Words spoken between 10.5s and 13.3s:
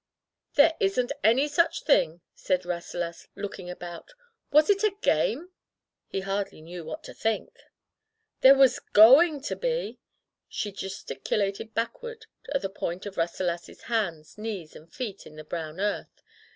gesticulated backward at the print of